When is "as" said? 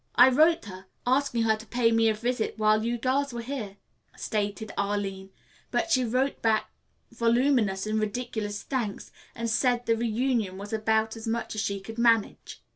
11.15-11.27, 11.53-11.61